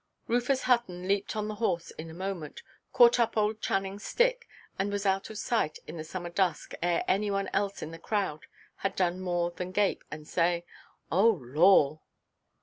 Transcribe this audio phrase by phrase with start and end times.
[0.27, 4.47] Rufus Hutton leaped on the horse in a moment, caught up old Channingʼs stick,
[4.79, 7.99] and was out of sight in the summer dusk ere any one else in the
[7.99, 10.65] crowd had done more than gape, and say,
[11.11, 12.01] "Oh Lor!"